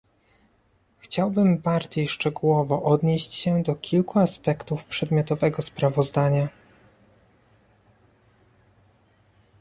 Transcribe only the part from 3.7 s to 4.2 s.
kilku